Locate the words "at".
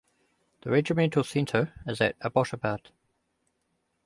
2.01-2.17